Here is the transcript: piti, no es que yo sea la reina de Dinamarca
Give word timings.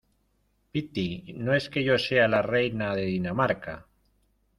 piti, 0.77 1.35
no 1.37 1.53
es 1.53 1.69
que 1.69 1.83
yo 1.83 1.99
sea 1.99 2.27
la 2.27 2.41
reina 2.41 2.95
de 2.95 3.05
Dinamarca 3.05 3.85